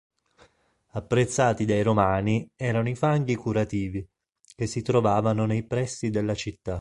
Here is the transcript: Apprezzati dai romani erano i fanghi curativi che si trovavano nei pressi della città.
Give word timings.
Apprezzati 0.93 1.63
dai 1.63 1.83
romani 1.83 2.49
erano 2.55 2.89
i 2.89 2.95
fanghi 2.95 3.35
curativi 3.35 4.03
che 4.55 4.65
si 4.65 4.81
trovavano 4.81 5.45
nei 5.45 5.61
pressi 5.63 6.09
della 6.09 6.33
città. 6.33 6.69